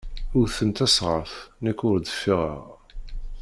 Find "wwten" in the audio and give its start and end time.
0.37-0.69